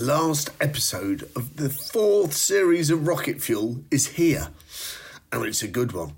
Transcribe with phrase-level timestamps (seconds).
[0.00, 4.48] last episode of the fourth series of Rocket Fuel is here,
[5.30, 6.14] and it's a good one.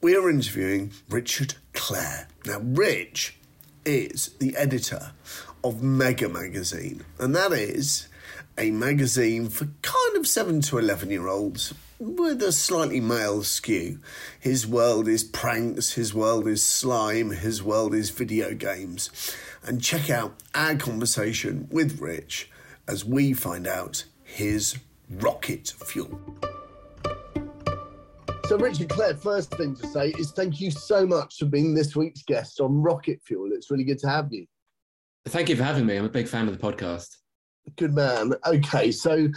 [0.00, 2.26] We are interviewing Richard Clare.
[2.44, 3.36] Now, Rich
[3.84, 5.12] is the editor
[5.62, 8.08] of Mega Magazine, and that is
[8.58, 14.00] a magazine for kind of 7 to 11 year olds with a slightly male skew.
[14.40, 19.10] His world is pranks, his world is slime, his world is video games.
[19.64, 22.50] And check out our conversation with Rich
[22.88, 24.78] as we find out his
[25.10, 26.20] rocket fuel.
[28.48, 31.96] So, Richard Clare, first thing to say is thank you so much for being this
[31.96, 33.50] week's guest on Rocket Fuel.
[33.52, 34.46] It's really good to have you.
[35.26, 35.96] Thank you for having me.
[35.96, 37.16] I'm a big fan of the podcast.
[37.74, 38.34] Good man.
[38.46, 39.28] Okay, so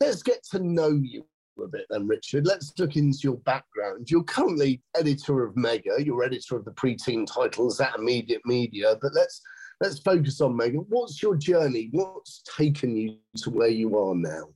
[0.00, 1.24] let's get to know you
[1.64, 2.46] a bit then, Richard.
[2.46, 4.10] Let's look into your background.
[4.10, 5.96] You're currently editor of Mega.
[5.98, 8.96] You're editor of the pre-teen titles at Immediate Media.
[9.00, 9.40] But let's
[9.80, 10.78] let's focus on Mega.
[10.78, 11.88] What's your journey?
[11.92, 14.48] What's taken you to where you are now?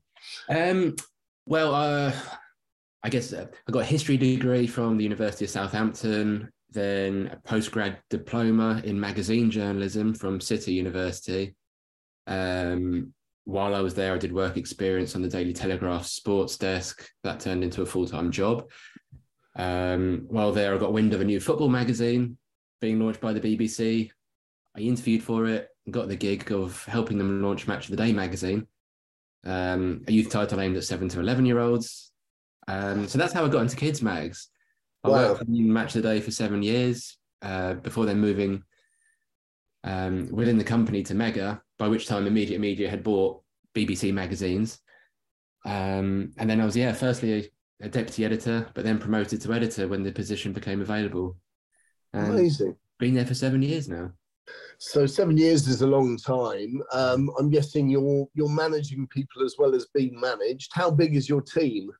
[0.48, 0.96] Um,
[1.46, 2.12] well, uh,
[3.02, 7.48] I guess uh, I got a history degree from the University of Southampton, then a
[7.48, 11.54] postgrad diploma in magazine journalism from City University.
[12.26, 13.12] Um,
[13.44, 17.08] while I was there, I did work experience on the Daily Telegraph sports desk.
[17.24, 18.68] That turned into a full time job.
[19.56, 22.38] Um, while there, I got wind of a new football magazine
[22.80, 24.10] being launched by the BBC.
[24.76, 28.02] I interviewed for it and got the gig of helping them launch Match of the
[28.02, 28.66] Day magazine,
[29.44, 32.10] um, a youth title aimed at seven to 11 year olds.
[32.68, 34.48] Um, so that's how I got into kids' mags.
[35.04, 35.16] I wow.
[35.16, 38.62] worked in Match of the Day for seven years uh, before then moving
[39.84, 43.42] um, within the company to Mega, by which time Immediate Media had bought
[43.74, 44.78] BBC magazines.
[45.64, 47.50] Um, and then I was, yeah, firstly
[47.80, 51.36] a, a, deputy editor, but then promoted to editor when the position became available.
[52.12, 52.76] And Amazing.
[52.98, 54.12] Been there for seven years now.
[54.78, 56.82] So seven years is a long time.
[56.92, 60.72] Um, I'm guessing you're you're managing people as well as being managed.
[60.74, 61.90] How big is your team?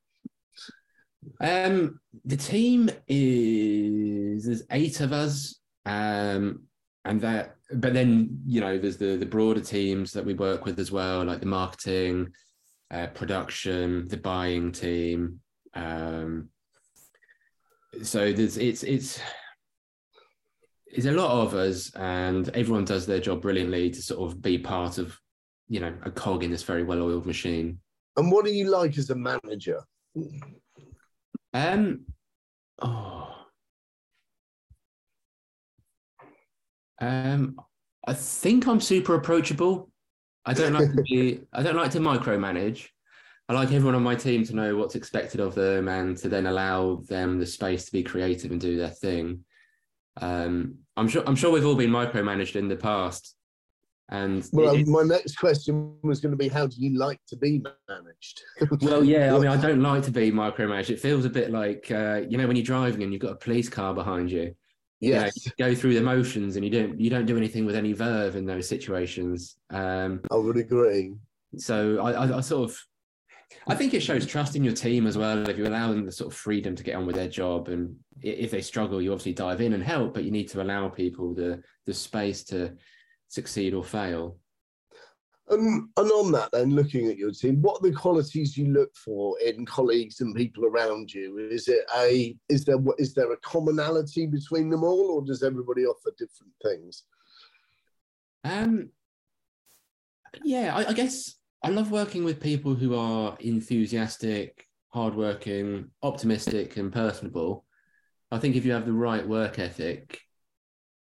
[1.41, 6.65] Um, the team is there's eight of us, um,
[7.05, 7.57] and that.
[7.75, 11.25] But then you know there's the the broader teams that we work with as well,
[11.25, 12.33] like the marketing,
[12.91, 15.41] uh, production, the buying team.
[15.75, 16.49] Um,
[18.03, 19.21] so there's it's it's
[20.93, 24.59] it's a lot of us, and everyone does their job brilliantly to sort of be
[24.59, 25.19] part of,
[25.69, 27.79] you know, a cog in this very well-oiled machine.
[28.17, 29.81] And what do you like as a manager?
[31.55, 32.01] Um,
[32.83, 33.35] oh,
[37.01, 37.57] um,
[38.07, 39.91] I think I'm super approachable.
[40.45, 41.41] I don't like to be.
[41.55, 42.89] I don't like to micromanage.
[43.49, 46.47] I like everyone on my team to know what's expected of them and to then
[46.47, 49.45] allow them the space to be creative and do their thing.
[50.21, 53.37] Um, I'm sure I'm sure we've all been micromanaged in the past.
[54.11, 57.37] And well, it, my next question was going to be, how do you like to
[57.37, 58.43] be managed?
[58.83, 60.91] well, yeah, I mean, I don't like to be micromanaged.
[60.91, 63.37] It feels a bit like uh, you know when you're driving and you've got a
[63.37, 64.55] police car behind you.
[65.01, 67.65] Yeah, You, know, you go through the motions and you don't you don't do anything
[67.65, 69.57] with any verve in those situations.
[69.71, 71.15] Um, I would agree.
[71.57, 72.79] So I, I, I sort of
[73.67, 75.49] I think it shows trust in your team as well.
[75.49, 77.97] If you allow them the sort of freedom to get on with their job, and
[78.21, 81.35] if they struggle, you obviously dive in and help, but you need to allow people
[81.35, 82.75] the the space to
[83.29, 84.39] succeed or fail.
[85.51, 88.95] Um, and on that, then, looking at your team, what are the qualities you look
[88.97, 91.39] for in colleagues and people around you?
[91.39, 95.85] Is it a is there is there a commonality between them all, or does everybody
[95.85, 97.05] offer different things?
[98.45, 98.91] Um,
[100.43, 106.93] yeah, I, I guess I love working with people who are enthusiastic, hardworking, optimistic, and
[106.93, 107.65] personable.
[108.31, 110.21] I think if you have the right work ethic,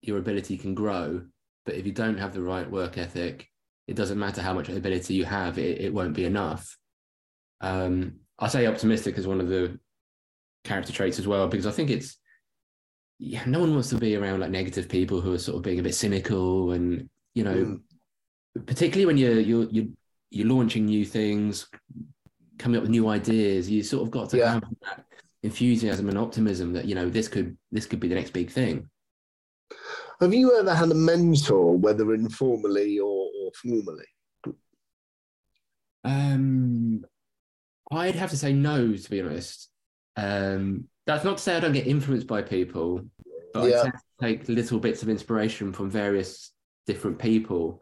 [0.02, 1.24] your ability can grow.
[1.66, 3.48] But if you don't have the right work ethic,
[3.88, 6.78] it doesn't matter how much ability you have, it, it won't be enough.
[7.60, 9.80] Um, I say optimistic as one of the
[10.64, 12.18] character traits as well, because I think it's,
[13.20, 15.80] yeah, no one wants to be around like negative people who are sort of being
[15.80, 18.66] a bit cynical and, you know, mm.
[18.66, 19.88] particularly when you're, you're, you're
[20.32, 21.68] you're launching new things,
[22.58, 23.70] coming up with new ideas.
[23.70, 24.54] You sort of got to yeah.
[24.54, 25.06] have that
[25.44, 28.90] enthusiasm and optimism that you know this could this could be the next big thing.
[30.20, 34.06] Have you ever had a mentor, whether informally or, or formally?
[36.04, 37.04] Um,
[37.92, 39.70] I'd have to say no, to be honest.
[40.16, 43.02] Um, that's not to say I don't get influenced by people,
[43.54, 43.84] but yeah.
[43.86, 46.52] I take little bits of inspiration from various
[46.86, 47.82] different people.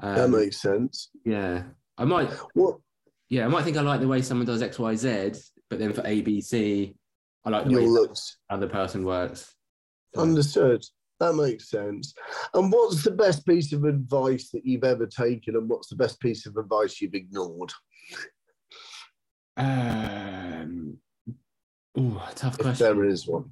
[0.00, 1.10] Um, that makes sense.
[1.24, 1.62] Yeah.
[1.98, 2.30] I might.
[2.54, 2.78] What?
[3.28, 5.32] Yeah, I might think I like the way someone does X, Y, Z,
[5.70, 6.94] but then for ABC,
[7.44, 8.36] I like the Your way looks.
[8.50, 9.54] other person works.
[10.14, 10.20] So.
[10.22, 10.84] Understood.
[11.20, 12.14] that makes sense.
[12.54, 16.20] And what's the best piece of advice that you've ever taken, and what's the best
[16.20, 17.72] piece of advice you've ignored?
[19.56, 20.98] Um,
[21.98, 22.86] ooh, tough If question.
[22.86, 23.50] there is one.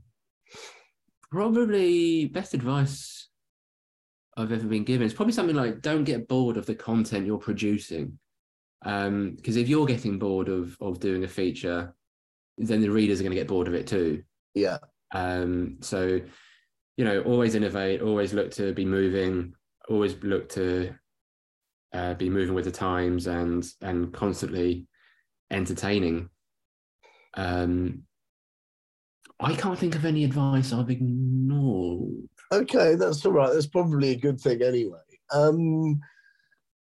[1.31, 3.29] Probably best advice
[4.37, 5.05] I've ever been given.
[5.07, 8.19] It's probably something like don't get bored of the content you're producing.
[8.85, 11.95] Um, because if you're getting bored of of doing a feature,
[12.59, 14.23] then the readers are going to get bored of it too.
[14.55, 14.79] Yeah.
[15.13, 16.21] Um, so
[16.97, 19.55] you know, always innovate, always look to be moving,
[19.89, 20.95] always look to
[21.93, 24.87] uh, be moving with the times and and constantly
[25.51, 26.29] entertaining.
[27.35, 28.03] Um,
[29.41, 32.29] I can't think of any advice I've ignored.
[32.53, 33.53] Okay, that's all right.
[33.53, 34.99] That's probably a good thing anyway.
[35.33, 36.01] Um,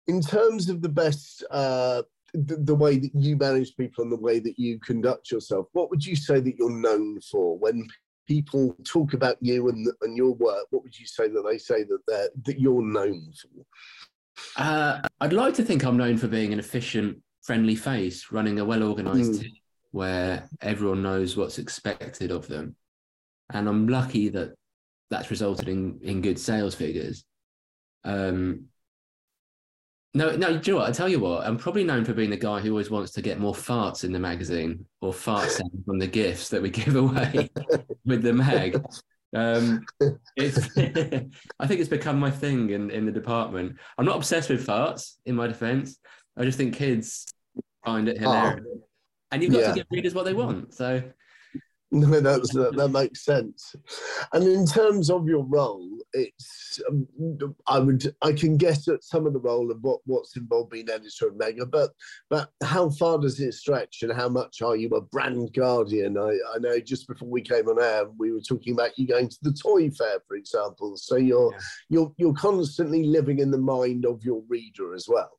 [0.08, 2.02] in terms of the best, uh,
[2.34, 5.90] the, the way that you manage people and the way that you conduct yourself, what
[5.90, 7.86] would you say that you're known for when
[8.26, 10.66] people talk about you and, and your work?
[10.70, 13.64] What would you say that they say that they're that you're known for?
[14.56, 18.64] Uh, I'd like to think I'm known for being an efficient, friendly face, running a
[18.64, 19.40] well organized Mm.
[19.42, 19.52] team
[19.90, 22.76] where everyone knows what's expected of them.
[23.50, 24.54] And I'm lucky that
[25.10, 27.24] that's resulted in, in good sales figures.
[28.04, 28.66] Um,
[30.14, 30.88] no, no, do you know what?
[30.88, 33.22] I tell you what, I'm probably known for being the guy who always wants to
[33.22, 36.96] get more farts in the magazine or fart sound from the gifts that we give
[36.96, 37.50] away
[38.04, 38.82] with the mag.
[39.34, 39.84] Um,
[40.34, 40.58] it's,
[41.60, 43.76] I think it's become my thing in, in the department.
[43.98, 45.98] I'm not obsessed with farts, in my defense.
[46.36, 47.26] I just think kids
[47.84, 48.64] find it hilarious.
[49.30, 49.68] and you've got yeah.
[49.68, 50.72] to give readers what they want.
[50.72, 51.02] So,
[51.92, 53.74] No, that's, that, that makes sense.
[54.34, 57.06] And in terms of your role, it's um,
[57.66, 60.88] I would I can guess at some of the role of what what's involved being
[60.90, 61.90] editor of Mega, but
[62.28, 66.18] but how far does it stretch, and how much are you a brand guardian?
[66.18, 69.28] I, I know just before we came on air, we were talking about you going
[69.28, 70.96] to the toy fair, for example.
[70.96, 71.58] So you're Yeah.
[71.88, 75.38] you're you're constantly living in the mind of your reader as well.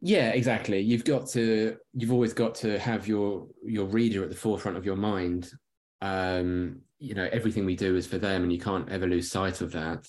[0.00, 0.80] Yeah, exactly.
[0.80, 4.84] You've got to, you've always got to have your your reader at the forefront of
[4.84, 5.50] your mind.
[6.00, 9.60] Um, you know, everything we do is for them, and you can't ever lose sight
[9.60, 10.06] of that.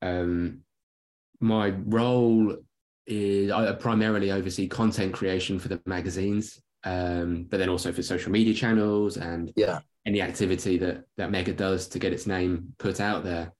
[0.00, 0.60] Um,
[1.40, 2.56] my role
[3.06, 8.32] is I primarily oversee content creation for the magazines, um, but then also for social
[8.32, 9.80] media channels and Yeah.
[10.06, 13.52] any activity that that Mega does to get its name put out there.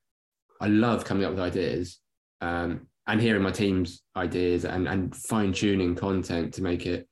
[0.60, 1.98] I love coming up with ideas
[2.40, 7.08] um, and hearing my team's ideas and, and fine tuning content to make it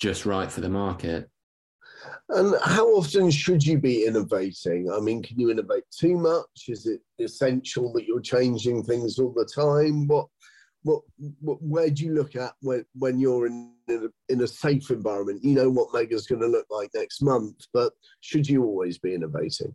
[0.00, 1.28] just right for the market.
[2.28, 4.90] And how often should you be innovating?
[4.90, 6.68] I mean, can you innovate too much?
[6.68, 10.06] Is it essential that you're changing things all the time?
[10.06, 10.26] What,
[10.82, 11.02] what,
[11.40, 14.90] what where do you look at when, when you're in, in, a, in a safe
[14.90, 15.44] environment?
[15.44, 19.14] You know what Mega's going to look like next month, but should you always be
[19.14, 19.74] innovating?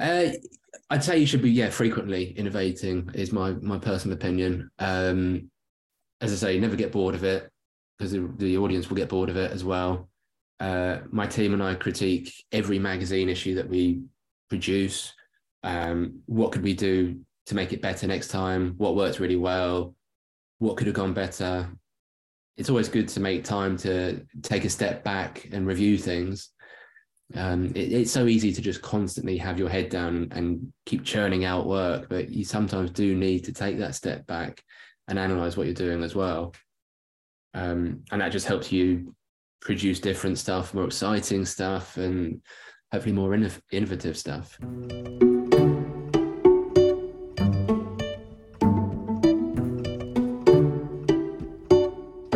[0.00, 0.30] Uh,
[0.88, 4.70] I'd say you should be, yeah, frequently innovating is my my personal opinion.
[4.78, 5.50] Um,
[6.20, 7.48] as I say, never get bored of it
[7.96, 10.08] because the, the audience will get bored of it as well.
[10.58, 14.02] Uh, my team and I critique every magazine issue that we
[14.48, 15.14] produce.
[15.62, 18.74] Um, what could we do to make it better next time?
[18.78, 19.94] What worked really well?
[20.58, 21.68] What could have gone better?
[22.56, 26.50] It's always good to make time to take a step back and review things
[27.34, 31.44] um, it, it's so easy to just constantly have your head down and keep churning
[31.44, 34.62] out work, but you sometimes do need to take that step back
[35.08, 36.54] and analyze what you're doing as well.
[37.54, 39.14] Um, and that just helps you
[39.60, 42.40] produce different stuff, more exciting stuff, and
[42.92, 44.58] hopefully more innov- innovative stuff.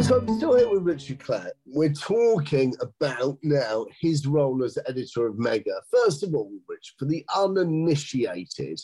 [0.04, 1.52] So I'm still here with Richard Clare.
[1.64, 5.80] We're talking about now his role as editor of Mega.
[5.90, 8.78] First of all, Rich, for the uninitiated,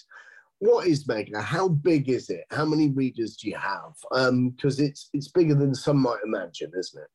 [0.61, 1.43] what is Mega?
[1.43, 2.45] How big is it?
[2.51, 3.93] How many readers do you have?
[4.13, 7.11] Um, because it's it's bigger than some might imagine, isn't it?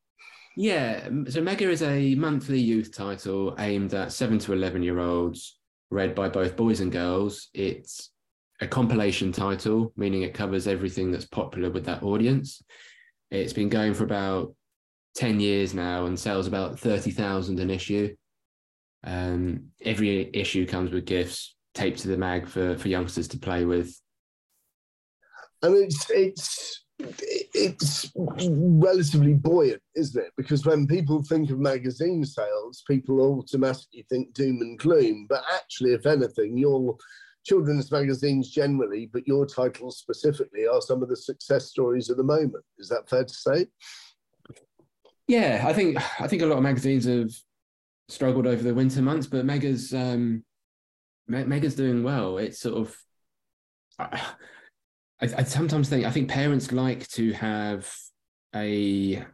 [0.56, 5.58] Yeah, so Mega is a monthly youth title aimed at seven to 11 year olds,
[5.90, 7.48] read by both boys and girls.
[7.54, 8.12] It's
[8.60, 12.62] a compilation title, meaning it covers everything that's popular with that audience.
[13.30, 14.54] It's been going for about
[15.16, 18.14] 10 years now and sells about 30,000 an issue.
[19.04, 23.64] Um, every issue comes with gifts taped to the mag for, for youngsters to play
[23.64, 23.94] with.
[25.62, 30.32] And it's it's it's relatively buoyant, isn't it?
[30.36, 35.26] Because when people think of magazine sales, people automatically think doom and gloom.
[35.28, 36.96] But actually, if anything, your
[37.46, 42.24] children's magazines generally, but your titles specifically, are some of the success stories of the
[42.24, 42.64] moment.
[42.78, 43.66] Is that fair to say?
[45.28, 47.32] Yeah, I think I think a lot of magazines have
[48.08, 50.44] struggled over the winter months, but Mega's um,
[51.28, 52.38] Mega's doing well.
[52.38, 52.96] It's sort of,
[53.98, 54.20] I,
[55.20, 57.92] I, I sometimes think I think parents like to have
[58.54, 59.24] a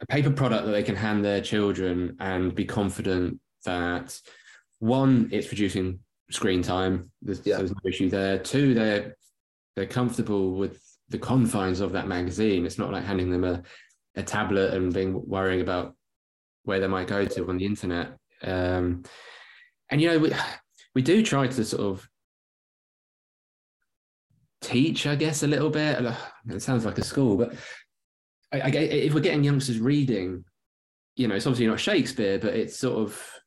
[0.00, 4.20] a paper product that they can hand their children and be confident that
[4.78, 7.10] one, it's reducing screen time.
[7.22, 7.58] There's, yeah.
[7.58, 8.38] there's no issue there.
[8.38, 9.16] Two, they're
[9.76, 12.66] they're comfortable with the confines of that magazine.
[12.66, 13.62] It's not like handing them a,
[14.16, 15.94] a tablet and being worrying about
[16.64, 18.16] where they might go to on the internet.
[18.42, 19.04] Um,
[19.90, 20.32] and you know, we
[20.94, 22.08] we do try to sort of
[24.60, 26.04] teach, I guess, a little bit.
[26.48, 27.54] It sounds like a school, but
[28.52, 30.44] I, I, if we're getting youngsters reading,
[31.16, 33.37] you know, it's obviously not Shakespeare, but it's sort of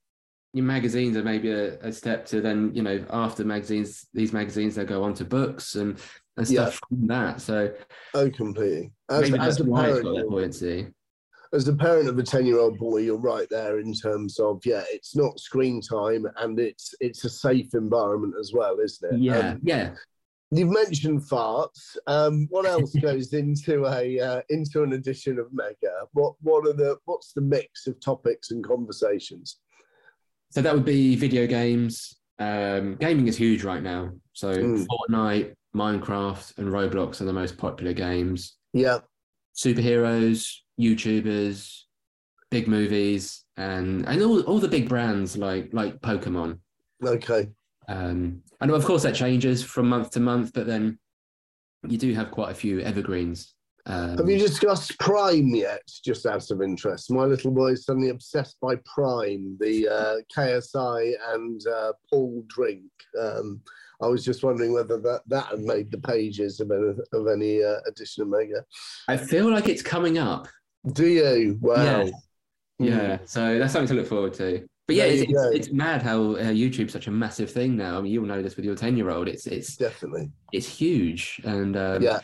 [0.53, 4.75] your magazines are maybe a, a, step to then, you know, after magazines, these magazines
[4.75, 5.97] they go on to books and
[6.37, 6.87] and stuff yeah.
[6.87, 7.41] from that.
[7.41, 7.73] So,
[8.13, 8.91] oh, completely.
[9.09, 10.87] As, maybe as that's why it's got that buoyancy
[11.53, 14.61] as a parent of a 10 year old boy you're right there in terms of
[14.65, 19.19] yeah it's not screen time and it's it's a safe environment as well isn't it
[19.19, 19.93] yeah um, yeah
[20.51, 26.05] you've mentioned farts um, what else goes into a uh, into an edition of mega
[26.13, 29.57] what what are the what's the mix of topics and conversations
[30.51, 34.85] so that would be video games um, gaming is huge right now so mm.
[34.87, 38.99] fortnite minecraft and roblox are the most popular games yeah
[39.55, 41.83] superheroes YouTubers,
[42.49, 46.59] big movies, and and all, all the big brands like like Pokemon.
[47.03, 47.49] Okay.
[47.87, 50.99] Um, and of course that changes from month to month, but then
[51.87, 53.53] you do have quite a few evergreens.
[53.85, 55.81] Um, have you discussed Prime yet?
[56.03, 61.13] Just out of interest, my little boy is suddenly obsessed by Prime, the uh, KSI
[61.33, 62.83] and uh, Paul drink.
[63.19, 63.61] Um,
[64.01, 67.63] I was just wondering whether that, that had made the pages of any, of any
[67.63, 68.63] uh, edition of Mega.
[69.07, 70.47] I feel like it's coming up.
[70.93, 71.59] Do you?
[71.61, 71.83] Wow.
[71.83, 72.11] Yeah.
[72.79, 73.17] yeah.
[73.25, 74.67] So that's something to look forward to.
[74.87, 77.97] But yeah, it's, it's, it's, mad how uh, YouTube's such a massive thing now.
[77.97, 79.29] I mean, you'll know this with your ten-year-old.
[79.29, 82.19] It's it's definitely it's huge, and um, yeah,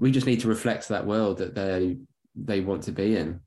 [0.00, 1.98] we just need to reflect that world that they
[2.34, 3.40] they want to be in.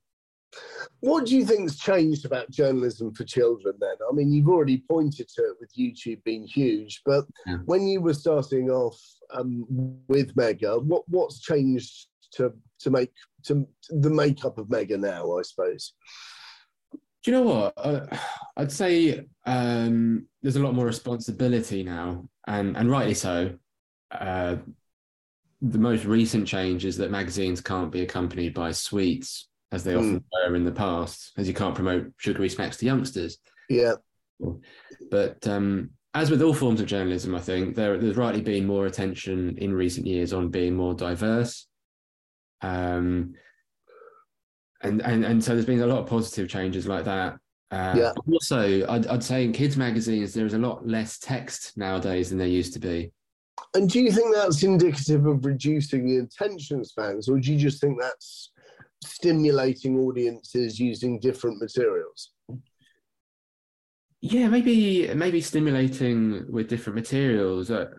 [1.00, 3.96] What do you think's changed about journalism for children then?
[4.10, 7.58] I mean, you've already pointed to it with YouTube being huge, but yeah.
[7.66, 8.98] when you were starting off
[9.34, 9.66] um,
[10.08, 13.12] with Mega, what what's changed to to make
[13.46, 15.94] to, to the makeup of Mega now, I suppose.
[16.92, 17.74] Do you know what?
[17.78, 18.06] Uh,
[18.58, 23.58] I'd say um, there's a lot more responsibility now, and and rightly so.
[24.12, 24.58] Uh,
[25.64, 29.98] the most recent change is that magazines can't be accompanied by sweets as they mm.
[29.98, 33.40] often were in the past, as you can't promote sugary snacks to youngsters.
[33.70, 33.94] Yeah.
[35.10, 38.86] But um, as with all forms of journalism, I think there, there's rightly been more
[38.86, 41.66] attention in recent years on being more diverse
[42.64, 43.36] um,
[44.82, 47.38] and, and and so there's been a lot of positive changes like that.
[47.72, 48.12] Uh, yeah.
[48.32, 52.38] Also, I'd, I'd say in kids' magazines there is a lot less text nowadays than
[52.38, 53.12] there used to be.
[53.76, 57.82] And do you think that's indicative of reducing the attention spans, or do you just
[57.82, 58.52] think that's
[59.04, 62.32] stimulating audiences using different materials?
[64.22, 67.70] Yeah, maybe maybe stimulating with different materials.
[67.70, 67.90] Uh,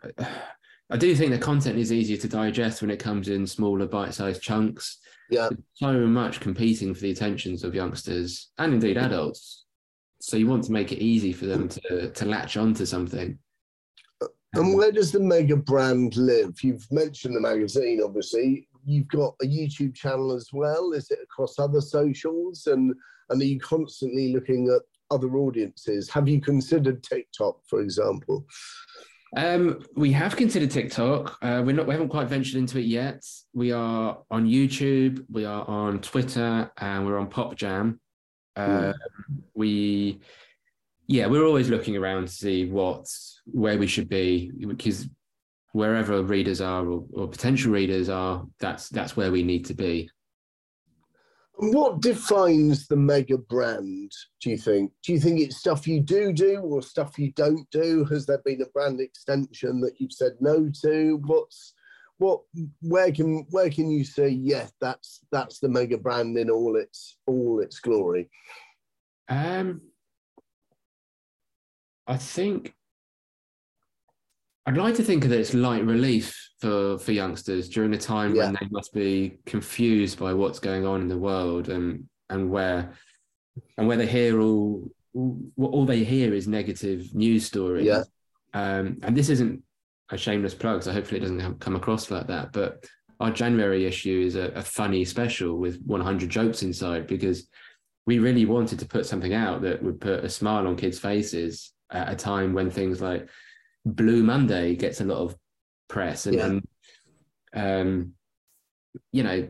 [0.90, 4.42] I do think the content is easier to digest when it comes in smaller bite-sized
[4.42, 4.98] chunks.
[5.30, 5.48] Yeah.
[5.72, 9.64] so much competing for the attentions of youngsters and indeed adults.
[10.20, 13.38] So you want to make it easy for them to to latch onto something.
[14.54, 16.62] And where does the mega brand live?
[16.62, 18.68] You've mentioned the magazine, obviously.
[18.84, 20.92] You've got a YouTube channel as well.
[20.92, 22.66] Is it across other socials?
[22.66, 22.94] And
[23.30, 26.10] and are you constantly looking at other audiences?
[26.10, 28.46] Have you considered TikTok, for example?
[29.36, 31.38] Um, we have considered TikTok.
[31.42, 31.86] Uh, we're not.
[31.86, 33.24] We haven't quite ventured into it yet.
[33.52, 35.24] We are on YouTube.
[35.30, 38.00] We are on Twitter, and we're on Pop Jam.
[38.54, 38.94] Uh, mm.
[39.54, 40.20] We,
[41.06, 43.06] yeah, we're always looking around to see what
[43.46, 45.08] where we should be because
[45.72, 50.08] wherever readers are or, or potential readers are, that's that's where we need to be.
[51.56, 54.90] What defines the mega brand, do you think?
[55.04, 58.04] Do you think it's stuff you do do or stuff you don't do?
[58.06, 61.20] Has there been a brand extension that you've said no to?
[61.26, 61.74] What's
[62.18, 62.40] what
[62.80, 67.16] where can where can you say yes that's that's the mega brand in all its
[67.26, 68.30] all its glory
[69.28, 69.80] um
[72.06, 72.74] i think
[74.66, 78.44] I'd like to think that it's light relief for for youngsters during a time yeah.
[78.44, 82.94] when they must be confused by what's going on in the world and and where
[83.76, 84.90] and where they hear all
[85.58, 87.86] all they hear is negative news stories.
[87.86, 88.02] Yeah.
[88.54, 89.62] Um, and this isn't
[90.10, 92.52] a shameless plug, so hopefully it doesn't come across like that.
[92.52, 92.84] But
[93.20, 97.48] our January issue is a, a funny special with 100 jokes inside because
[98.06, 101.73] we really wanted to put something out that would put a smile on kids' faces
[101.90, 103.28] at a time when things like
[103.84, 105.36] Blue Monday gets a lot of
[105.88, 106.46] press and, Yeah.
[106.46, 106.66] and
[107.54, 108.12] um,
[109.12, 109.48] you know,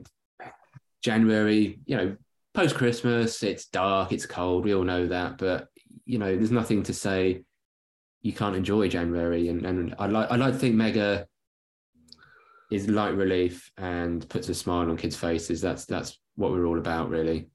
[1.02, 2.16] January, you know,
[2.54, 5.68] post Christmas, it's dark, it's cold, we all know that, but
[6.06, 7.42] you know, there's nothing to say
[8.22, 9.48] you can't enjoy January.
[9.48, 11.26] And and I like I like to think Mega
[12.70, 15.60] is light relief and puts a smile on kids' faces.
[15.60, 17.48] That's that's what we're all about, really.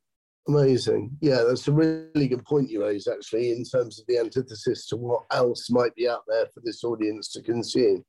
[0.48, 1.12] Amazing.
[1.22, 4.96] Yeah, that's a really good point you raise, actually, in terms of the antithesis to
[4.96, 8.04] what else might be out there for this audience to consume.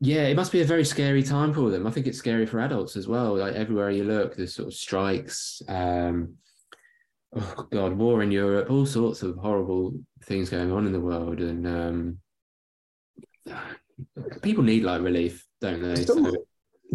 [0.00, 1.86] Yeah, it must be a very scary time for them.
[1.86, 3.36] I think it's scary for adults as well.
[3.36, 5.62] Like everywhere you look, there's sort of strikes.
[5.66, 6.34] Um,
[7.34, 9.94] oh God, war in Europe, all sorts of horrible
[10.24, 12.18] things going on in the world, and um,
[14.42, 16.04] people need like relief, don't they?
[16.04, 16.44] So,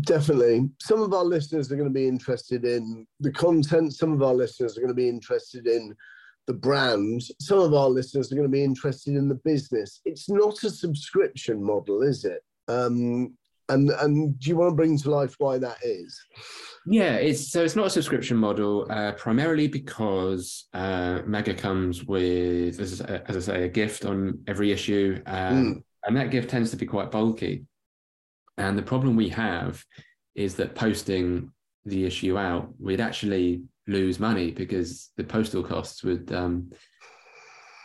[0.01, 0.69] Definitely.
[0.79, 3.93] Some of our listeners are going to be interested in the content.
[3.93, 5.95] Some of our listeners are going to be interested in
[6.47, 7.23] the brand.
[7.39, 10.01] Some of our listeners are going to be interested in the business.
[10.05, 12.41] It's not a subscription model, is it?
[12.67, 13.35] Um,
[13.69, 16.19] and and do you want to bring to life why that is?
[16.85, 22.79] yeah, it's so it's not a subscription model, uh, primarily because uh, Mega comes with,
[22.79, 26.77] as, as I say, a gift on every issue, um, and that gift tends to
[26.77, 27.65] be quite bulky.
[28.59, 29.83] And the problem we have
[30.35, 31.51] is that posting
[31.85, 36.69] the issue out, we'd actually lose money because the postal costs would um,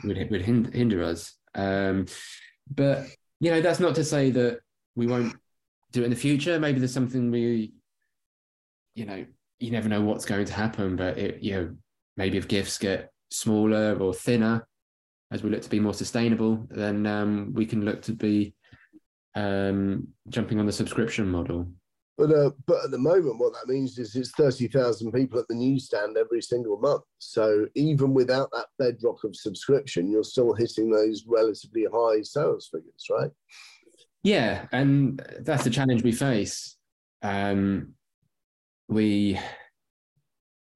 [0.02, 1.32] would would hinder us.
[1.54, 2.06] Um,
[2.74, 3.06] but
[3.40, 4.58] you know, that's not to say that
[4.96, 5.36] we won't
[5.92, 6.58] do it in the future.
[6.58, 7.72] Maybe there's something we,
[8.96, 9.24] you know,
[9.60, 10.96] you never know what's going to happen.
[10.96, 11.76] But it, you know,
[12.16, 14.66] maybe if gifts get smaller or thinner
[15.30, 18.54] as we look to be more sustainable, then um, we can look to be
[19.34, 21.66] um, jumping on the subscription model.
[22.16, 25.48] But uh, but at the moment, what that means is it's thirty thousand people at
[25.48, 27.02] the newsstand every single month.
[27.18, 33.06] So even without that bedrock of subscription, you're still hitting those relatively high sales figures,
[33.10, 33.30] right?
[34.22, 36.76] Yeah, and that's the challenge we face.
[37.22, 37.94] Um,
[38.88, 39.40] we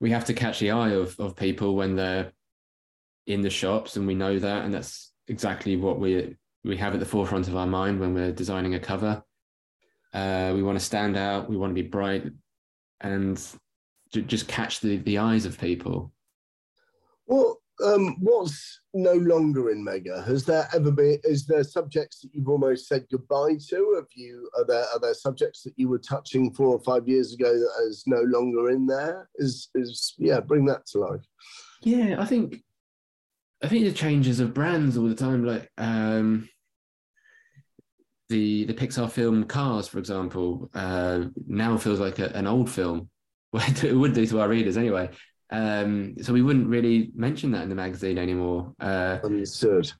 [0.00, 2.32] we have to catch the eye of of people when they're
[3.28, 7.00] in the shops, and we know that, and that's exactly what we we have at
[7.00, 9.22] the forefront of our mind when we're designing a cover.
[10.12, 11.48] Uh, we want to stand out.
[11.48, 12.24] We want to be bright,
[13.00, 13.40] and
[14.12, 16.12] ju- just catch the the eyes of people.
[17.26, 20.22] Well, um, what's no longer in Mega?
[20.22, 21.18] Has there ever been?
[21.24, 23.94] Is there subjects that you've almost said goodbye to?
[23.96, 24.50] Have you?
[24.56, 27.86] Are there are there subjects that you were touching four or five years ago that
[27.86, 29.28] is no longer in there?
[29.36, 30.40] Is is yeah?
[30.40, 31.26] Bring that to life.
[31.82, 32.62] Yeah, I think
[33.62, 35.44] I think the changes of brands all the time.
[35.44, 36.48] Like um,
[38.28, 43.10] the the Pixar film Cars, for example, uh, now feels like a, an old film.
[43.50, 45.08] Well, it would do to our readers anyway.
[45.48, 48.74] Um, so we wouldn't really mention that in the magazine anymore.
[48.78, 49.90] Uh, Understood.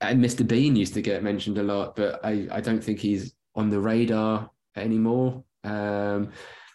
[0.00, 0.44] and Mr.
[0.44, 3.78] Bean used to get mentioned a lot, but I, I don't think he's on the
[3.78, 5.44] radar anymore.
[5.62, 6.32] Um,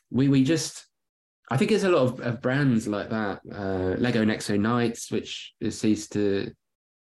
[0.10, 0.86] we we just
[1.52, 3.40] I think there's a lot of, of brands like that.
[3.52, 6.52] Uh, Lego Nexo Knights, which has ceased to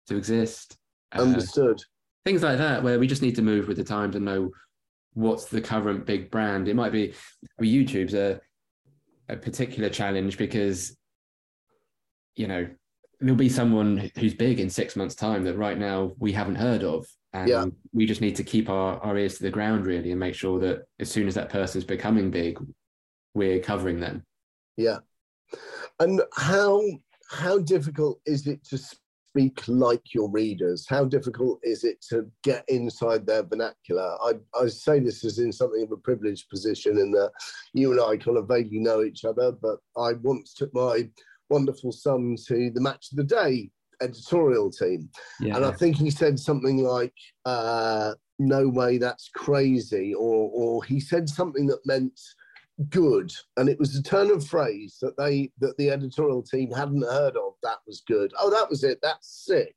[0.08, 0.78] to exist.
[1.16, 1.80] Uh, Understood.
[2.26, 4.52] things like that, where we just need to move with the times and know
[5.14, 6.68] what's the current big brand.
[6.68, 7.14] It might be
[7.58, 8.40] well, YouTube's a
[9.30, 10.98] a particular challenge because
[12.36, 12.68] you know
[13.20, 16.84] there'll be someone who's big in six months' time that right now we haven't heard
[16.84, 17.06] of.
[17.34, 17.66] And Yeah.
[17.92, 20.60] we just need to keep our, our ears to the ground really and make sure
[20.60, 22.60] that as soon as that person's becoming big,
[23.38, 24.24] we're covering them.
[24.76, 24.98] Yeah.
[26.00, 26.82] And how
[27.30, 30.86] how difficult is it to speak like your readers?
[30.90, 34.18] How difficult is it to get inside their vernacular?
[34.22, 37.32] I, I say this as in something of a privileged position in that
[37.74, 41.10] you and I kind of vaguely know each other, but I once took my
[41.50, 43.70] wonderful son to the match of the day
[44.02, 45.10] editorial team.
[45.40, 45.58] Yeah.
[45.58, 47.14] And I think he said something like,
[47.46, 50.14] uh, no way, that's crazy.
[50.14, 52.20] Or, or he said something that meant
[52.90, 53.32] good.
[53.58, 57.36] And it was a turn of phrase that they that the editorial team hadn't heard
[57.36, 57.54] of.
[57.64, 58.32] That was good.
[58.40, 59.00] Oh, that was it.
[59.02, 59.76] That's sick.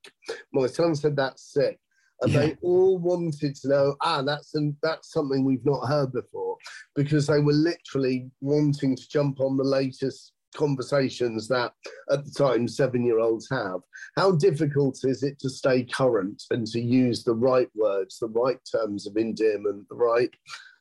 [0.53, 1.79] My son said that's sick.
[2.23, 2.41] And Yeah.
[2.41, 6.59] they all wanted to know, ah, that's an, that's something we've not heard before,
[6.95, 11.73] because they were literally wanting to jump on the latest conversations that
[12.11, 13.81] at the time seven year olds have.
[14.17, 18.59] How difficult is it to stay current and to use the right words, the right
[18.71, 20.31] terms of endearment, the right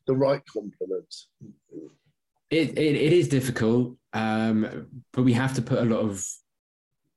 [0.07, 1.27] the right compliments?
[2.49, 6.25] It, it, it is difficult, um, but we have to put a lot of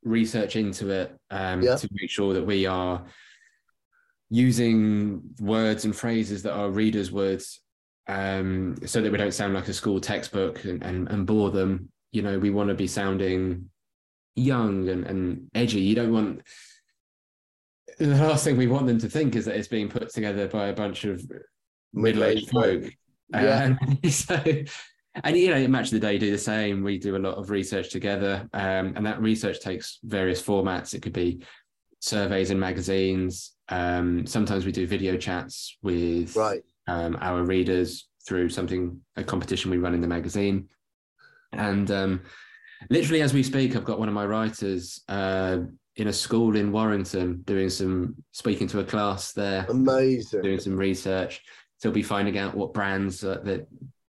[0.05, 1.77] research into it um, Yeah.
[1.77, 3.05] to make sure that we are
[4.29, 7.43] using words and phrases that our readers would,
[8.09, 11.91] um, so that we don't sound like a school textbook and, and, and bore them.
[12.13, 13.71] You know, we want to be sounding
[14.35, 15.81] young and, and edgy.
[15.81, 16.43] You don't want
[17.99, 20.69] the last thing we want them to think is that it's being put together by
[20.69, 21.23] a bunch of
[21.93, 22.85] middle-aged folk.
[23.33, 23.77] Yeah.
[23.81, 24.43] Um, so,
[25.15, 26.83] and you know, of the Day do the same.
[26.83, 30.95] We do a lot of research together, um, and that research takes various formats.
[30.95, 31.43] It could be
[32.01, 33.53] surveys in magazines.
[33.69, 36.63] Um, sometimes we do video chats with Right.
[36.89, 40.69] um, our readers through something a competition we run in the magazine,
[41.53, 42.21] and um,
[42.91, 45.59] literally as we speak, I've got one of my writers uh,
[45.97, 50.41] in a school in Warrington doing some speaking to a class there Amazing.
[50.43, 51.43] doing some research.
[51.77, 53.67] So he'll be finding out what brands uh, that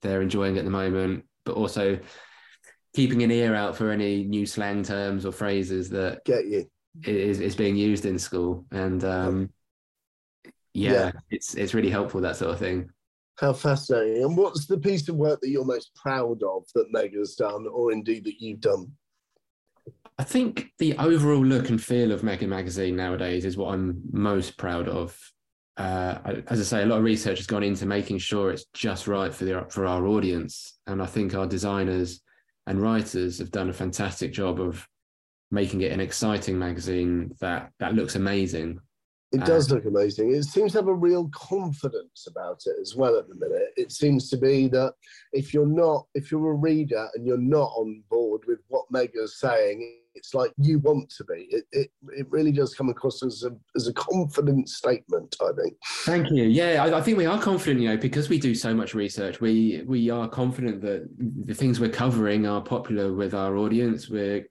[0.01, 1.99] they're enjoying at the moment, but also
[2.95, 6.69] keeping an ear out for any new slang terms or phrases that Get you.
[7.03, 8.65] is, is being used in school.
[8.71, 9.49] And um,
[10.73, 11.11] yeah, Yeah.
[11.29, 12.89] it's it's really helpful that sort of thing.
[13.39, 14.23] How fascinating.
[14.23, 17.91] And what's the piece of work that you're most proud of that Mega's done, or
[17.91, 18.91] indeed that you've done?
[20.17, 24.57] I think the overall look and feel of Mega Magazine nowadays is what I'm most
[24.57, 25.15] proud of.
[25.77, 29.07] Uh, as I say, a lot of research has gone into making sure it's just
[29.07, 32.21] right for the for our audience, and I think our designers
[32.65, 34.87] and writers have done a fantastic job of
[35.51, 38.79] making it an exciting magazine that that looks amazing.
[39.31, 40.33] It Uh, does look amazing.
[40.33, 43.73] It seems to have a real confidence about it as well at the minute.
[43.77, 44.93] It seems to be that
[45.31, 49.39] if you're not, if you're a reader and you're not on board with what Mega's
[49.39, 51.47] saying, it's like you want to be.
[51.49, 55.75] It, it, it really does come across as a, as a confident statement, I think.
[56.03, 56.43] Thank you.
[56.43, 59.39] Yeah, I, I think we are confident, you know, because we do so much research.
[59.39, 61.07] We we are confident that
[61.45, 64.09] the things we're covering are popular with our audience.
[64.09, 64.47] We're,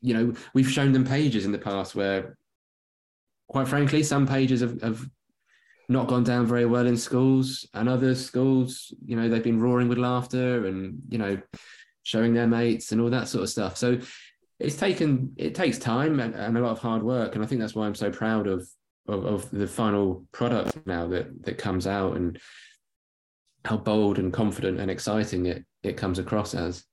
[0.00, 2.38] you know, we've shown them pages in the past where,
[3.48, 5.08] quite frankly, some pages have, have
[5.88, 9.88] not gone down very well in schools, and other schools, you know, they've been roaring
[9.88, 11.38] with laughter and you know,
[12.02, 13.76] showing their mates and all that sort of stuff.
[13.76, 13.98] So
[14.58, 17.60] it's taken it takes time and, and a lot of hard work, and I think
[17.60, 18.66] that's why I'm so proud of
[19.08, 22.38] of, of the final product now that that comes out and
[23.64, 26.84] how bold and confident and exciting it it comes across as.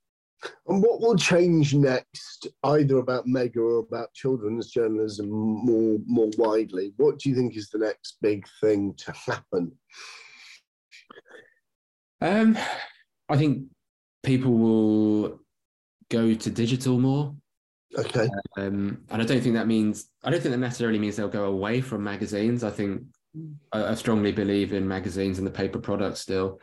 [0.67, 6.93] And what will change next, either about Mega or about children's journalism more more widely?
[6.97, 9.71] What do you think is the next big thing to happen?
[12.19, 12.57] Um,
[13.29, 13.67] I think
[14.23, 15.39] people will
[16.09, 17.35] go to digital more,
[17.97, 18.27] Okay.
[18.57, 21.45] um, and I don't think that means I don't think that necessarily means they'll go
[21.45, 22.63] away from magazines.
[22.63, 23.03] I think
[23.71, 26.59] I, I strongly believe in magazines and the paper product still.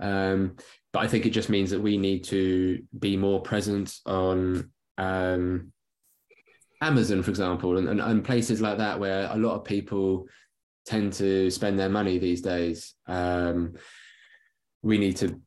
[0.00, 0.56] Um,
[0.92, 5.72] but I think it just means that we need to be more present on um,
[6.80, 10.26] Amazon, for example, and, and, and places like that where a lot of people
[10.86, 12.94] tend to spend their money these days.
[13.06, 13.74] Um,
[14.82, 15.40] we need to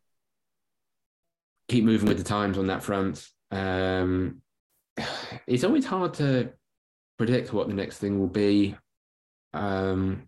[1.67, 3.27] keep moving with the times on that front.
[3.51, 4.41] Um,
[5.47, 6.49] it's always hard to
[7.17, 8.75] predict what the next thing will be.
[9.53, 10.27] Um,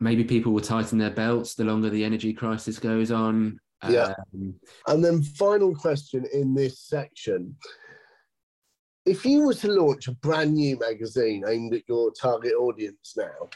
[0.00, 3.58] maybe people will tighten their belts the longer the energy crisis goes on.
[3.88, 4.14] Yeah.
[4.34, 4.54] Um,
[4.86, 7.56] And then, final question in this section.
[9.06, 13.50] If you were to launch a brand new magazine aimed at your target audience now,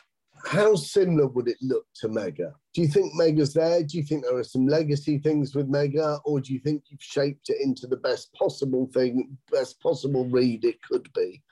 [0.45, 2.55] how similar would it look to Mega?
[2.75, 3.83] Do you think Mega's there?
[3.83, 6.19] Do you think there are some legacy things with Mega?
[6.25, 10.65] Or do you think you've shaped it into the best possible thing, best possible read
[10.65, 11.43] it could be?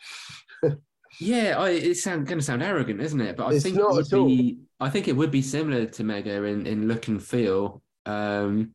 [1.18, 3.37] Yeah, I, it's sound, going to sound arrogant, isn't it?
[3.37, 4.27] But I It's think it would at all.
[4.27, 4.59] be.
[4.81, 7.83] I think it would be similar to Mega in in look and feel.
[8.05, 8.75] Um,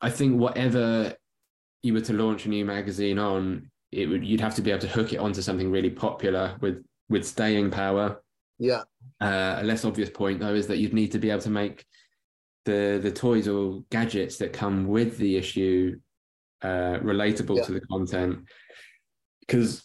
[0.00, 1.14] I think whatever
[1.82, 4.80] you were to launch a new magazine on, it would you'd have to be able
[4.80, 8.20] to hook it onto something really popular with with staying power.
[8.58, 8.82] Yeah,
[9.20, 11.84] Uh, a less obvious point though is that you'd need to be able to make
[12.64, 15.98] the the toys or gadgets that come with the issue
[16.62, 17.62] uh, relatable Yeah.
[17.64, 18.44] to the content.
[19.40, 19.84] Because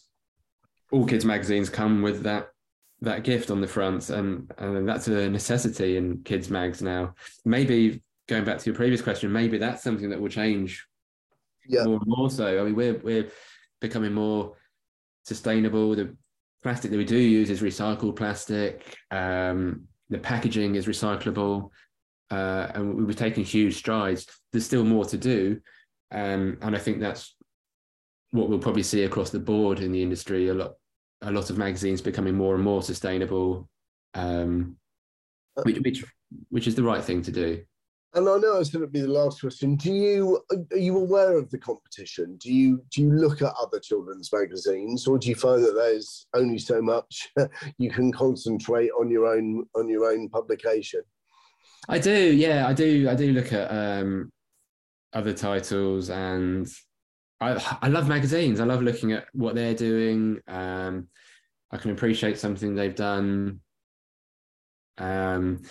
[0.92, 2.50] all kids magazines come with that
[3.02, 7.14] that gift on the front and and that's a necessity in kids mags now.
[7.46, 10.86] Maybe going back to your previous question maybe that's something that will change
[11.68, 12.60] yeah, more and more so.
[12.60, 13.30] I mean we're we're
[13.80, 14.56] becoming more
[15.24, 15.96] sustainable.
[15.96, 16.16] The
[16.63, 18.97] plastic that we do use is recycled plastic.
[19.12, 21.69] Um the packaging is recyclable
[22.30, 24.28] uh and we- we've taken huge strides.
[24.52, 25.60] There's still more to do
[26.12, 27.36] um and i think that's
[28.32, 30.47] what we'll probably see across the board in the industry.
[30.50, 30.74] A lot
[31.21, 33.69] a lot of magazines becoming more and more sustainable
[34.13, 34.76] um
[35.63, 36.06] which which
[36.50, 37.62] which is the right thing to do
[38.13, 39.76] And I know it's going to be the last question.
[39.76, 42.36] Do you are you aware of the competition?
[42.38, 46.28] Do you do you look at other children's magazines, or do you find that there's
[46.34, 47.30] only so much
[47.78, 51.02] you can concentrate on your own on your own publication?
[51.88, 53.10] I do, yeah, I do.
[53.10, 54.32] I do look at um,
[55.13, 56.67] other titles, and
[57.39, 58.60] I I love magazines.
[58.60, 60.41] I love looking at what they're doing.
[60.50, 61.08] Um,
[61.71, 63.62] I can appreciate something they've done.
[64.97, 65.62] Um,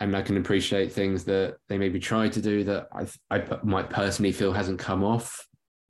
[0.00, 3.90] and I can appreciate things that they maybe tried to do that I, I might
[3.90, 5.46] personally feel hasn't come off.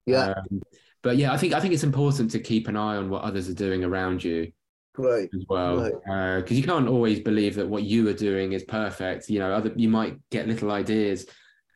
[0.07, 0.35] Yeah.
[0.37, 0.61] Um,
[1.03, 3.49] but yeah, I think I think it's important to keep an eye on what others
[3.49, 4.51] are doing around you
[4.95, 5.31] Great.
[5.35, 6.41] as well, Right.
[6.43, 9.31] because you can't always believe that what you are doing is perfect.
[9.31, 11.27] You know, other you might get little ideas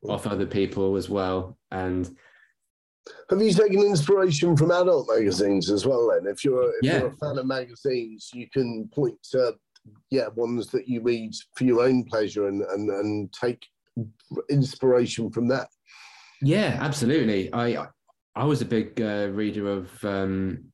[0.06, 2.14] off other people as well, and
[3.30, 6.10] Have you taken inspiration from adult magazines as well?
[6.12, 6.98] Then, if you're if Yeah.
[6.98, 9.54] you're a fan of magazines, you can point to
[10.10, 13.64] yeah ones that you read for your own pleasure and and and take
[14.50, 15.68] inspiration from that.
[16.42, 17.52] Yeah, absolutely.
[17.52, 17.86] I
[18.34, 20.04] I was a big uh, reader of.
[20.04, 20.64] Um,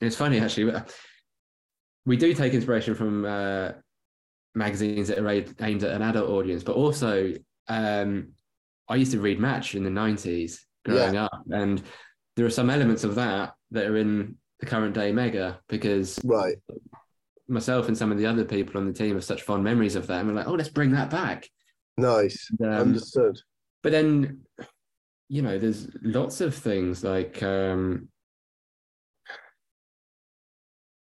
[0.00, 0.72] it's funny actually.
[2.04, 3.72] We do take inspiration from uh,
[4.54, 7.32] magazines that are aimed at an adult audience, but also
[7.68, 8.32] um,
[8.88, 11.82] I used to read Match in the nineties growing up, and
[12.36, 16.56] there are some elements of that that are in the current day Mega because Right.
[17.48, 20.06] Myself and some of the other people on the team have such fond memories of
[20.06, 21.48] that, and we're like, oh, let's bring that back.
[21.96, 22.48] Nice.
[22.62, 23.38] Um, Understood.
[23.82, 24.40] but then
[25.28, 28.06] you know there's lots of things like um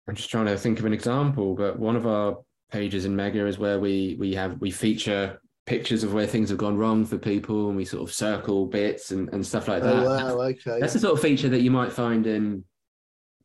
[0.08, 2.36] i'm just trying to think of an example but one of our
[2.70, 6.58] pages in mega is where we we have we feature pictures of where things have
[6.58, 10.04] gone wrong for people and we sort of circle bits and, and stuff like that
[10.04, 10.40] Oh wow.
[10.48, 10.80] Okay.
[10.80, 12.64] that's the sort of feature that you might find in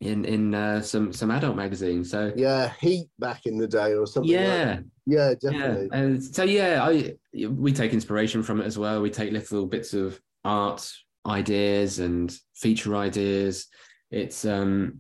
[0.02, 4.06] in in uh, some some adult magazines so Yeah, Heat back in the day or
[4.06, 4.32] something.
[4.32, 4.84] like yeah that.
[5.06, 5.90] yeah, yeah definitely.
[5.94, 7.14] and so yeah i
[7.48, 10.92] we take inspiration from it as well we take little bits of art
[11.28, 13.68] ideas and feature ideas
[14.12, 15.00] it's um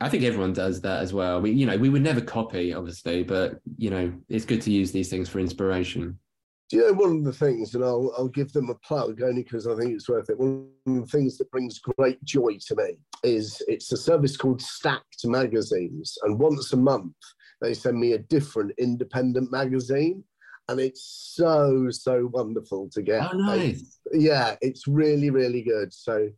[0.00, 3.22] i think everyone does that as well we you know we would never copy obviously
[3.22, 6.18] but you know it's good to use these things for inspiration
[6.70, 9.42] Do you know one of the things, and I'll I'll give them a plug only
[9.42, 10.38] because I think it's worth it.
[10.38, 14.62] One of the things that brings great joy to me is it's a service called
[14.62, 17.16] Stacked Magazines, and once a month
[17.60, 20.22] they send me a different independent magazine,
[20.68, 23.28] and it's so so wonderful to get.
[23.32, 25.92] oh nice yeah, it's really really good.
[25.92, 26.28] So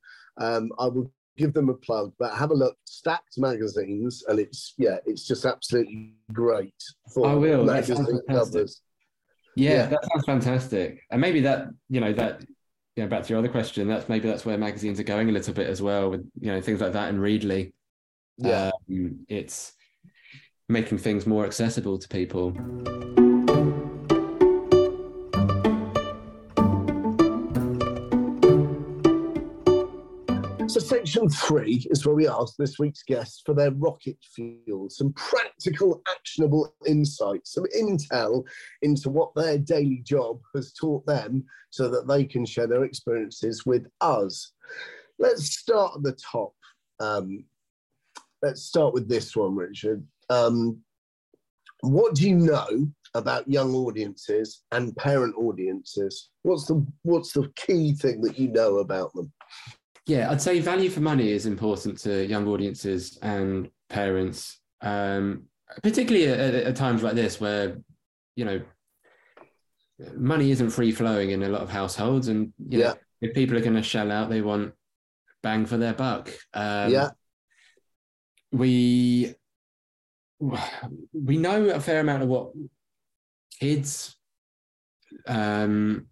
[0.41, 2.77] um, I will give them a plug, but have a look.
[2.85, 6.75] Stacked Magazines, and it's yeah, it's just absolutely great
[7.13, 7.65] for I will.
[7.65, 8.29] Magazine fantastic.
[8.29, 8.81] covers.
[9.57, 9.87] Yeah, Yeah.
[9.87, 12.41] that sounds fantastic and maybe that you know that
[12.97, 15.33] you know back to your other question that's maybe that's where magazines are going a
[15.33, 17.73] little bit as well with you know things like that and readly
[18.39, 18.71] Yeah.
[18.91, 19.73] um, it's
[20.69, 22.53] making things more accessible to people
[30.73, 35.13] So, section three is where we ask this week's guests for their rocket fuel, some
[35.13, 38.43] practical, actionable insights, some intel
[38.81, 43.67] into what their daily job has taught them so that they can share their experiences
[43.67, 44.55] with us.
[45.19, 46.55] Let's start at the top.
[47.01, 47.45] Um,
[48.41, 50.03] let's start with this one, Richard.
[50.31, 50.79] Um,
[51.83, 56.31] what do you know about young audiences and parent audiences?
[56.45, 59.31] What's the what's the key thing that you know about them?
[60.07, 65.45] Yeah, I'd say value for money is important to young audiences and parents, um,
[65.83, 67.77] particularly at, at- times like this where,
[68.35, 68.63] you know,
[70.17, 72.95] money isn't free flowing in a lot of households, and you know, Yeah.
[73.21, 74.75] if people are going to shell out, they want
[75.43, 76.29] bang for their buck.
[76.53, 77.11] Um, yeah,
[78.51, 79.35] we
[80.41, 82.51] we know a fair amount of what
[83.61, 84.17] kids
[85.29, 86.09] um,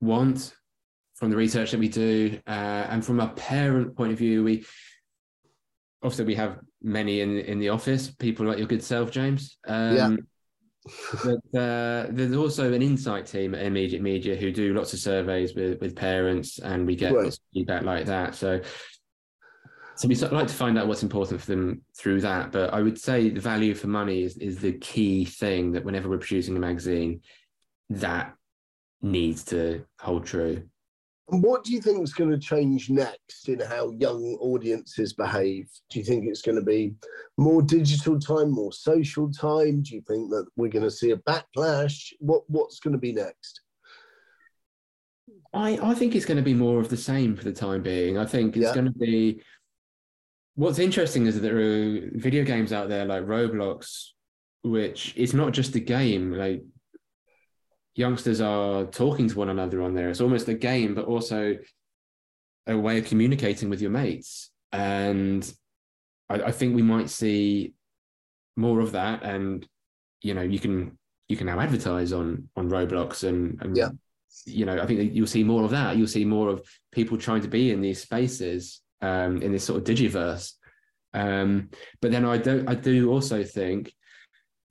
[0.00, 0.54] want
[1.14, 2.50] from the research that we do, uh,
[2.90, 4.64] and from a parent point of view, we
[6.02, 9.58] obviously we have many in in the office, people like your good self, James.
[9.66, 10.16] Um, Yeah.
[11.24, 15.54] But uh, there's also an insight team at Immediate Media who do lots of surveys
[15.54, 17.38] with with parents, and we get Right.
[17.54, 18.34] feedback like that.
[18.34, 18.60] So
[19.96, 22.52] so we sort of like to find out what's important for them through that.
[22.52, 26.08] But I would say the value for money is, is the key thing that whenever
[26.08, 27.20] we're producing a magazine,
[27.90, 28.34] that
[29.00, 30.64] needs to hold true.
[31.28, 35.68] What do you think is going to change next in how young audiences behave?
[35.88, 36.94] Do you think it's going to be
[37.38, 39.82] more digital time, more social time?
[39.82, 42.12] Do you think that we're going to see a backlash?
[42.18, 43.62] What What's going to be next?
[45.54, 48.18] I, I think it's going to be more of the same for the time being.
[48.18, 48.74] I think it's Yeah.
[48.74, 49.40] going to be.
[50.56, 54.08] What's interesting is that there are video games out there like Roblox,
[54.62, 56.32] which it's not just a game.
[56.32, 56.62] Like
[57.94, 60.08] youngsters are talking to one another on there.
[60.08, 61.56] It's almost a game, but also
[62.66, 64.50] a way of communicating with your mates.
[64.72, 65.50] And
[66.28, 67.74] I, I think we might see
[68.56, 69.22] more of that.
[69.22, 69.66] And
[70.22, 73.90] you know, you can you can now advertise on on Roblox and, and Yeah.
[74.46, 75.96] you know, I think that you'll see more of that.
[75.96, 79.78] You'll see more of people trying to be in these spaces, um, in this sort
[79.78, 80.52] of digiverse.
[81.12, 83.92] Um, but then I do I do also think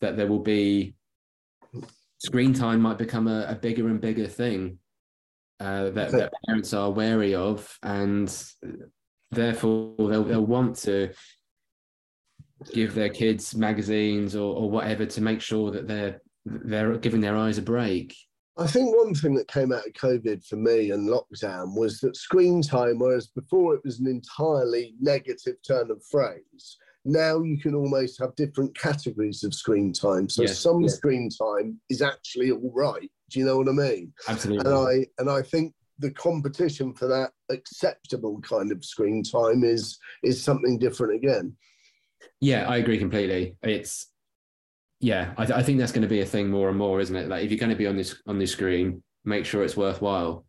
[0.01, 0.95] that there will be
[2.23, 4.79] screen time might become a, a bigger and bigger thing
[5.59, 8.43] uh, that, that parents are wary of, and
[9.31, 11.09] therefore they'll they'll want to
[12.73, 17.37] give their kids magazines or, or whatever to make sure that they're they're giving their
[17.37, 18.15] eyes a break.
[18.57, 22.15] I think one thing that came out of COVID for me and lockdown was that
[22.15, 27.75] screen time, whereas before it was an entirely negative turn of phrase, now you can
[27.75, 30.29] almost have different categories of screen time.
[30.29, 30.95] So yes, some yes.
[30.95, 33.09] screen time is actually all right.
[33.29, 34.13] Do you know what I mean?
[34.27, 34.65] Absolutely.
[34.65, 39.97] And I and I think the competition for that acceptable kind of screen time is
[40.23, 41.55] is something different again.
[42.39, 43.57] Yeah, I agree completely.
[43.63, 44.07] It's
[44.99, 47.15] yeah, I, th- I think that's going to be a thing more and more, isn't
[47.15, 47.27] it?
[47.27, 50.45] Like if you're going to be on this on this screen, make sure it's worthwhile.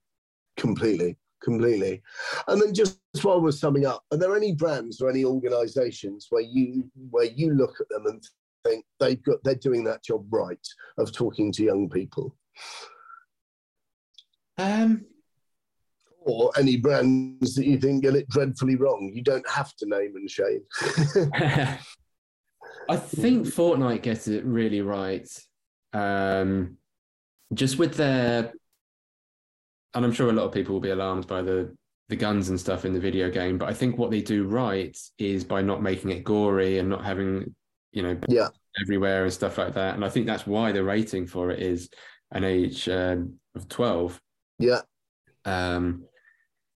[0.57, 2.03] Completely, completely.
[2.49, 6.43] And then just while we're summing up, are there any brands or any organisations where
[6.43, 8.23] you where you look at them and
[8.65, 10.67] think they've got they're doing that job right
[10.99, 12.37] of talking to young people?
[14.57, 15.05] Um,
[16.25, 19.13] or any brands that you think get it dreadfully wrong.
[19.15, 20.63] You don't have to name and shame.
[22.89, 25.29] I think Fortnite gets it really right.
[25.93, 26.79] Um,
[27.53, 28.53] just with their,
[29.95, 31.75] and I'm sure a lot of people will be alarmed by the
[32.09, 34.97] the guns and stuff in the video game, but I think what they do right
[35.19, 37.55] is by not making it gory and not having,
[37.93, 38.49] you know, yeah,
[38.83, 39.95] everywhere and stuff like that.
[39.95, 41.89] And I think that's why the rating for it is
[42.33, 44.21] an age um, of twelve.
[44.59, 44.83] Yeah.
[45.47, 46.05] Um,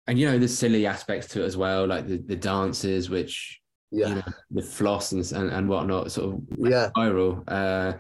[0.08, 3.60] and you know, there's silly aspects to it as well, like the the dances, which
[3.92, 7.44] yeah, you know, with floss and, and and whatnot, sort of yeah viral.
[7.48, 7.98] Uh,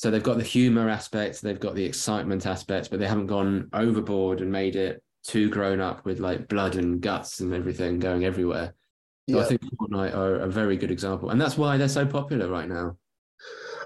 [0.00, 3.68] so they've got the humor aspects, they've got the excitement aspects, but they haven't gone
[3.74, 8.24] overboard and made it too grown up with like blood and guts and everything going
[8.24, 8.72] everywhere.
[9.28, 9.42] So yeah.
[9.42, 12.66] I think Fortnite are a very good example, and that's why they're so popular right
[12.66, 12.96] now.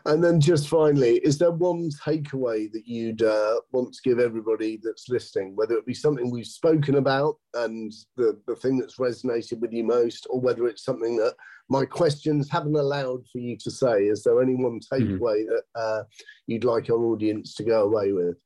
[0.04, 4.78] And then just finally, is there one takeaway that you'd uh, want to give everybody
[4.84, 9.58] that's listening, whether it be something we've spoken about and the, the thing that's resonated
[9.58, 11.34] with you most, or whether it's something that
[11.68, 14.04] my questions haven't allowed for you to say?
[14.04, 14.94] Is there any one mm-hmm.
[14.94, 15.54] takeaway mm-hmm.
[15.54, 16.02] that uh,
[16.46, 18.36] you'd like our audience to go away with?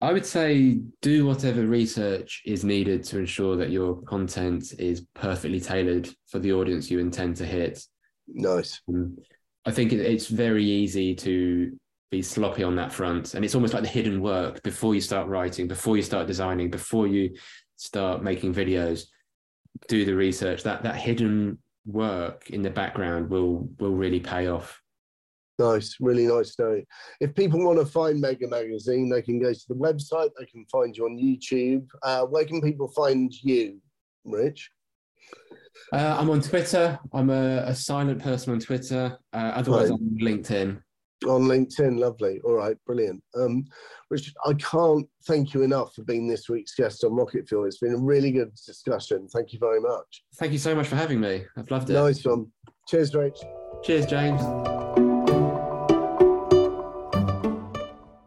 [0.00, 5.60] I would say do whatever research is needed to ensure that your content is perfectly
[5.60, 7.80] tailored for the audience you intend to hit.
[8.26, 8.80] Nice.
[8.88, 9.16] Um,
[9.64, 11.78] I think it's very easy to
[12.10, 13.34] be sloppy on that front.
[13.34, 16.68] And it's almost like the hidden work before you start writing, before you start designing,
[16.68, 17.36] before you
[17.76, 19.04] start making videos,
[19.86, 20.64] do the research.
[20.64, 24.80] That that hidden work in the background will will really pay off.
[25.58, 26.86] Nice, really nice story.
[27.20, 30.30] If people want to find Mega Magazine, they can go to the website.
[30.38, 31.86] They can find you on YouTube.
[32.02, 33.80] Uh, where can people find you,
[34.24, 34.70] Rich?
[35.92, 36.98] Uh, I'm on Twitter.
[37.12, 39.18] I'm a, a, silent person on Twitter.
[39.32, 40.00] Uh, otherwise, right.
[40.00, 40.80] on LinkedIn.
[41.24, 42.40] On LinkedIn, lovely.
[42.44, 43.22] All right, brilliant.
[43.34, 43.64] Um,
[44.10, 47.64] Richard, I can't thank you enough for being this week's guest on Rocket Fuel.
[47.64, 49.28] It's been a really good discussion.
[49.28, 50.24] Thank you very much.
[50.36, 51.44] Thank you so much for having me.
[51.56, 51.94] I've loved it.
[51.94, 52.50] Nice one.
[52.88, 53.38] Cheers, Rich.
[53.82, 54.42] Cheers, James.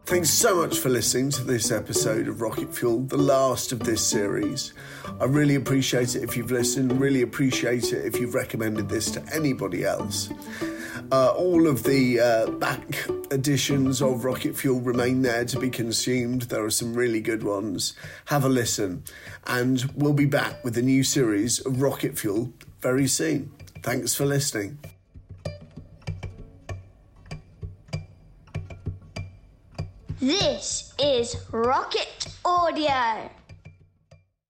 [0.06, 4.06] Thanks so much for listening to this episode of Rocket Fuel, the last of this
[4.06, 4.72] series.
[5.20, 9.24] I really appreciate it if you've listened, really appreciate it if you've recommended this to
[9.34, 10.30] anybody else.
[11.12, 16.44] Uh, all of the uh, back editions of Rocket Fuel remain there to be consumed.
[16.44, 17.94] There are some really good ones.
[18.26, 19.04] Have a listen,
[19.46, 23.52] and we'll be back with a new series of Rocket Fuel very soon.
[23.82, 24.80] Thanks for listening.
[30.20, 33.30] This is Rocket Audio.